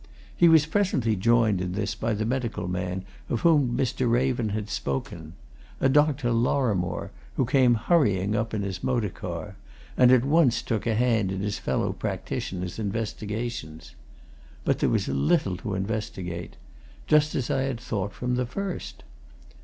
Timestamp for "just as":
17.05-17.51